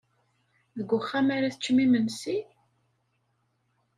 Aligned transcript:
Deg 0.77 0.89
uxxam 0.97 1.27
ara 1.35 1.53
teččem 1.53 1.77
imensi? 1.85 2.37